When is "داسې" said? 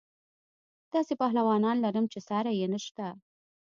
0.93-1.13